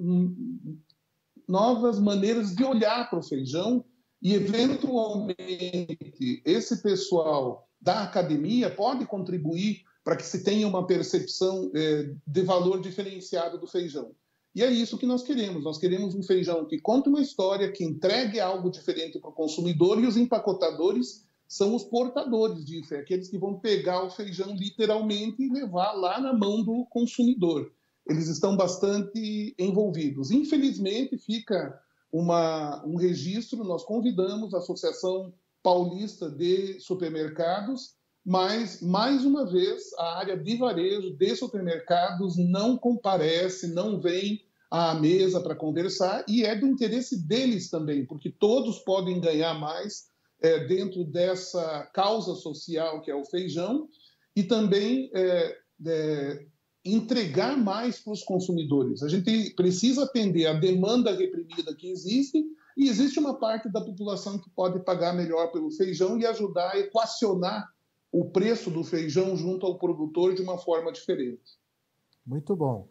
novas 1.48 1.98
maneiras 1.98 2.54
de 2.54 2.64
olhar 2.64 3.10
para 3.10 3.18
o 3.18 3.22
feijão 3.22 3.84
e, 4.22 4.34
eventualmente, 4.34 6.42
esse 6.44 6.82
pessoal 6.82 7.68
da 7.80 8.02
academia 8.02 8.70
pode 8.70 9.04
contribuir 9.06 9.82
para 10.02 10.16
que 10.16 10.24
se 10.24 10.44
tenha 10.44 10.66
uma 10.66 10.86
percepção 10.86 11.70
é, 11.74 12.12
de 12.26 12.42
valor 12.42 12.80
diferenciado 12.80 13.58
do 13.58 13.66
feijão. 13.66 14.12
E 14.54 14.62
é 14.62 14.70
isso 14.70 14.96
que 14.96 15.04
nós 15.04 15.22
queremos. 15.22 15.64
Nós 15.64 15.78
queremos 15.78 16.14
um 16.14 16.22
feijão 16.22 16.64
que 16.64 16.80
conte 16.80 17.08
uma 17.08 17.20
história, 17.20 17.70
que 17.70 17.84
entregue 17.84 18.40
algo 18.40 18.70
diferente 18.70 19.18
para 19.18 19.30
o 19.30 19.34
consumidor 19.34 20.02
e 20.02 20.06
os 20.06 20.16
empacotadores 20.16 21.26
são 21.48 21.74
os 21.74 21.84
portadores 21.84 22.64
disso, 22.64 22.94
é 22.94 22.98
aqueles 22.98 23.28
que 23.28 23.38
vão 23.38 23.58
pegar 23.58 24.02
o 24.02 24.10
feijão 24.10 24.54
literalmente 24.56 25.42
e 25.42 25.52
levar 25.52 25.92
lá 25.92 26.20
na 26.20 26.32
mão 26.32 26.62
do 26.62 26.84
consumidor. 26.86 27.72
Eles 28.08 28.28
estão 28.28 28.56
bastante 28.56 29.54
envolvidos. 29.58 30.30
Infelizmente, 30.30 31.18
fica 31.18 31.78
uma, 32.12 32.84
um 32.86 32.96
registro, 32.96 33.64
nós 33.64 33.84
convidamos 33.84 34.54
a 34.54 34.58
Associação 34.58 35.34
Paulista 35.62 36.30
de 36.30 36.78
Supermercados, 36.80 37.94
mas, 38.24 38.80
mais 38.80 39.24
uma 39.24 39.44
vez, 39.44 39.92
a 39.98 40.18
área 40.18 40.36
de 40.36 40.56
varejo 40.56 41.16
de 41.16 41.36
supermercados 41.36 42.36
não 42.36 42.76
comparece, 42.76 43.68
não 43.68 44.00
vem 44.00 44.40
à 44.70 44.94
mesa 44.94 45.40
para 45.40 45.54
conversar, 45.54 46.24
e 46.28 46.44
é 46.44 46.56
do 46.56 46.66
interesse 46.66 47.26
deles 47.26 47.70
também, 47.70 48.04
porque 48.04 48.30
todos 48.30 48.80
podem 48.80 49.20
ganhar 49.20 49.54
mais 49.54 50.06
é, 50.40 50.66
dentro 50.66 51.04
dessa 51.04 51.88
causa 51.94 52.34
social 52.34 53.00
que 53.00 53.10
é 53.10 53.14
o 53.14 53.24
feijão, 53.24 53.88
e 54.34 54.42
também 54.42 55.10
é, 55.14 55.56
é, 55.86 56.46
entregar 56.94 57.56
mais 57.56 58.00
para 58.00 58.12
os 58.12 58.22
consumidores. 58.22 59.02
A 59.02 59.08
gente 59.08 59.54
precisa 59.54 60.04
atender 60.04 60.46
a 60.46 60.54
demanda 60.54 61.10
reprimida 61.10 61.74
que 61.74 61.90
existe 61.90 62.44
e 62.76 62.88
existe 62.88 63.18
uma 63.18 63.38
parte 63.38 63.68
da 63.70 63.80
população 63.80 64.38
que 64.38 64.50
pode 64.50 64.80
pagar 64.80 65.14
melhor 65.14 65.50
pelo 65.50 65.70
feijão 65.70 66.18
e 66.18 66.26
ajudar 66.26 66.72
a 66.72 66.78
equacionar 66.78 67.68
o 68.12 68.26
preço 68.26 68.70
do 68.70 68.84
feijão 68.84 69.36
junto 69.36 69.66
ao 69.66 69.78
produtor 69.78 70.34
de 70.34 70.42
uma 70.42 70.58
forma 70.58 70.92
diferente. 70.92 71.58
Muito 72.24 72.54
bom. 72.54 72.88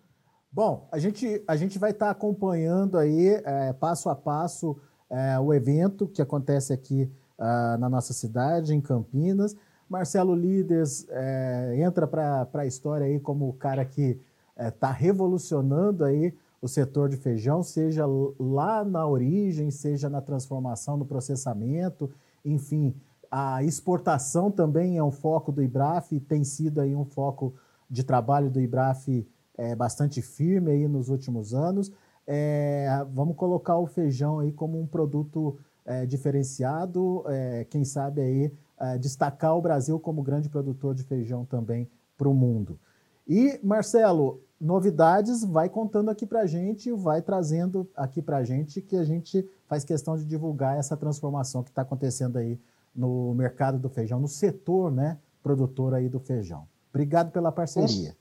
Bom, 0.51 0.87
a 0.91 0.99
gente, 0.99 1.43
a 1.47 1.55
gente 1.55 1.77
vai 1.77 1.91
estar 1.91 2.09
acompanhando 2.09 2.97
aí, 2.97 3.27
é, 3.27 3.73
passo 3.73 4.09
a 4.09 4.15
passo, 4.15 4.77
é, 5.09 5.39
o 5.39 5.53
evento 5.53 6.07
que 6.07 6.21
acontece 6.21 6.71
aqui 6.71 7.11
uh, 7.39 7.77
na 7.77 7.89
nossa 7.89 8.13
cidade, 8.13 8.73
em 8.73 8.81
Campinas. 8.81 9.55
Marcelo 9.89 10.35
Líderes 10.35 11.05
é, 11.09 11.75
entra 11.77 12.07
para 12.07 12.47
a 12.53 12.65
história 12.65 13.05
aí 13.05 13.19
como 13.19 13.47
o 13.49 13.53
cara 13.53 13.85
que 13.85 14.19
está 14.57 14.89
é, 14.89 14.93
revolucionando 14.93 16.03
aí 16.03 16.33
o 16.61 16.67
setor 16.67 17.09
de 17.09 17.17
feijão, 17.17 17.61
seja 17.61 18.05
lá 18.39 18.83
na 18.83 19.05
origem, 19.05 19.69
seja 19.69 20.09
na 20.09 20.21
transformação, 20.21 20.97
no 20.97 21.05
processamento, 21.05 22.09
enfim, 22.43 22.95
a 23.29 23.63
exportação 23.63 24.49
também 24.49 24.97
é 24.97 25.03
um 25.03 25.11
foco 25.11 25.51
do 25.51 25.61
IBRAF, 25.61 26.19
tem 26.21 26.43
sido 26.43 26.81
aí 26.81 26.95
um 26.95 27.05
foco 27.05 27.53
de 27.89 28.03
trabalho 28.03 28.49
do 28.49 28.59
IBRAF 28.59 29.27
é, 29.57 29.75
bastante 29.75 30.21
firme 30.21 30.71
aí 30.71 30.87
nos 30.87 31.09
últimos 31.09 31.53
anos. 31.53 31.91
É, 32.25 33.05
vamos 33.11 33.35
colocar 33.35 33.77
o 33.77 33.85
feijão 33.85 34.39
aí 34.39 34.51
como 34.51 34.79
um 34.79 34.87
produto 34.87 35.57
é, 35.85 36.05
diferenciado, 36.05 37.23
é, 37.27 37.65
quem 37.69 37.85
sabe 37.85 38.21
aí 38.21 38.51
uh, 38.79 38.99
destacar 38.99 39.57
o 39.57 39.61
Brasil 39.61 39.99
como 39.99 40.23
grande 40.23 40.49
produtor 40.49 40.93
de 40.93 41.03
feijão 41.03 41.45
também 41.45 41.89
para 42.17 42.29
o 42.29 42.33
mundo. 42.33 42.79
E, 43.27 43.59
Marcelo, 43.63 44.41
novidades, 44.59 45.43
vai 45.43 45.67
contando 45.69 46.09
aqui 46.09 46.25
para 46.25 46.41
a 46.41 46.45
gente, 46.45 46.91
vai 46.91 47.21
trazendo 47.21 47.89
aqui 47.95 48.21
para 48.21 48.37
a 48.37 48.43
gente, 48.43 48.81
que 48.81 48.95
a 48.95 49.03
gente 49.03 49.47
faz 49.67 49.83
questão 49.83 50.15
de 50.15 50.25
divulgar 50.25 50.77
essa 50.77 50.95
transformação 50.95 51.63
que 51.63 51.69
está 51.69 51.81
acontecendo 51.81 52.37
aí 52.37 52.59
no 52.95 53.33
mercado 53.33 53.77
do 53.77 53.89
feijão, 53.89 54.19
no 54.19 54.27
setor 54.27 54.91
né, 54.91 55.17
produtor 55.43 55.93
aí 55.93 56.07
do 56.07 56.19
feijão. 56.19 56.67
Obrigado 56.89 57.31
pela 57.31 57.51
parceria. 57.51 58.15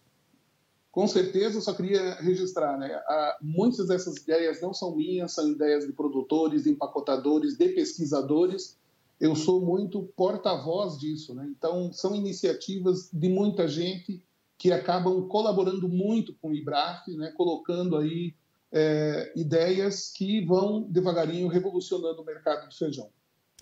Com, 0.90 1.02
com 1.02 1.06
certeza, 1.06 1.58
eu 1.58 1.62
só 1.62 1.72
queria 1.74 2.14
registrar, 2.14 2.76
né? 2.76 3.00
muitas 3.40 3.86
dessas 3.86 4.16
ideias 4.16 4.60
não 4.60 4.74
são 4.74 4.96
minhas, 4.96 5.32
são 5.32 5.48
ideias 5.48 5.86
de 5.86 5.92
produtores, 5.92 6.64
de 6.64 6.70
empacotadores, 6.70 7.56
de 7.56 7.68
pesquisadores, 7.68 8.76
eu 9.24 9.34
sou 9.34 9.64
muito 9.64 10.02
porta-voz 10.14 10.98
disso. 10.98 11.34
Né? 11.34 11.50
Então, 11.56 11.90
são 11.92 12.14
iniciativas 12.14 13.08
de 13.10 13.28
muita 13.30 13.66
gente 13.66 14.22
que 14.58 14.70
acabam 14.70 15.26
colaborando 15.28 15.88
muito 15.88 16.34
com 16.34 16.50
o 16.50 16.54
IBRAF, 16.54 17.10
né? 17.16 17.32
colocando 17.34 17.96
aí 17.96 18.34
é, 18.70 19.32
ideias 19.34 20.12
que 20.14 20.44
vão 20.44 20.82
devagarinho 20.82 21.48
revolucionando 21.48 22.20
o 22.20 22.24
mercado 22.24 22.68
de 22.68 22.76
feijão. 22.76 23.08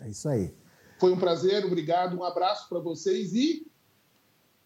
É 0.00 0.08
isso 0.08 0.28
aí. 0.28 0.52
Foi 0.98 1.12
um 1.12 1.18
prazer, 1.18 1.64
obrigado, 1.64 2.16
um 2.16 2.24
abraço 2.24 2.68
para 2.68 2.80
vocês 2.80 3.32
e 3.32 3.64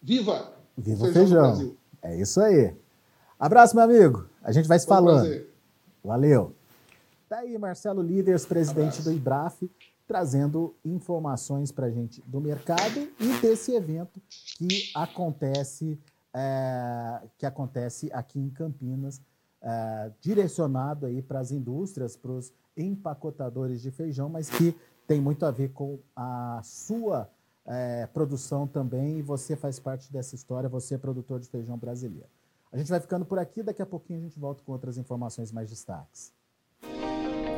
viva! 0.01 0.57
Viva 0.75 1.07
o 1.07 1.13
feijão! 1.13 1.55
feijão. 1.55 1.77
É 2.01 2.19
isso 2.19 2.41
aí. 2.41 2.75
Abraço, 3.39 3.75
meu 3.75 3.85
amigo. 3.85 4.27
A 4.41 4.51
gente 4.51 4.67
vai 4.67 4.79
se 4.79 4.87
Foi 4.87 4.95
falando. 4.95 5.27
Um 6.03 6.07
Valeu. 6.07 6.55
Tá 7.29 7.39
aí, 7.39 7.55
Marcelo 7.57 8.01
Líderes, 8.01 8.45
presidente 8.45 9.01
do 9.01 9.11
IBRAF 9.11 9.69
trazendo 10.07 10.75
informações 10.85 11.71
para 11.71 11.87
a 11.87 11.91
gente 11.91 12.21
do 12.25 12.39
mercado 12.39 13.07
e 13.19 13.41
desse 13.41 13.73
evento 13.73 14.21
que 14.57 14.89
acontece, 14.95 15.99
é, 16.33 17.21
que 17.37 17.45
acontece 17.45 18.09
aqui 18.13 18.39
em 18.39 18.49
Campinas, 18.49 19.21
é, 19.61 20.11
direcionado 20.21 21.05
aí 21.05 21.21
para 21.21 21.39
as 21.39 21.51
indústrias, 21.51 22.15
para 22.15 22.31
os 22.31 22.53
empacotadores 22.75 23.81
de 23.81 23.91
feijão, 23.91 24.29
mas 24.29 24.49
que 24.49 24.75
tem 25.05 25.19
muito 25.19 25.45
a 25.45 25.51
ver 25.51 25.69
com 25.73 25.99
a 26.15 26.61
sua 26.63 27.29
é, 27.65 28.07
produção 28.07 28.65
também 28.65 29.19
e 29.19 29.21
você 29.21 29.55
faz 29.55 29.79
parte 29.79 30.11
dessa 30.11 30.35
história, 30.35 30.69
você 30.69 30.95
é 30.95 30.97
produtor 30.97 31.39
de 31.39 31.49
feijão 31.49 31.77
brasileiro. 31.77 32.29
A 32.71 32.77
gente 32.77 32.89
vai 32.89 32.99
ficando 32.99 33.25
por 33.25 33.39
aqui, 33.39 33.63
daqui 33.63 33.81
a 33.81 33.85
pouquinho 33.85 34.19
a 34.19 34.21
gente 34.21 34.39
volta 34.39 34.63
com 34.63 34.71
outras 34.71 34.97
informações 34.97 35.51
mais 35.51 35.69
destaques. 35.69 36.33